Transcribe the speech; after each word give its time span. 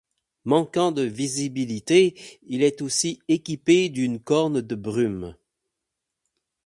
Manquant 0.45 0.91
de 0.91 1.03
visibilité, 1.03 2.19
Il 2.47 2.63
est 2.63 2.81
aussi 2.81 3.19
équipé 3.27 3.87
d'une 3.89 4.19
corne 4.19 4.59
de 4.59 4.73
brume. 4.73 5.35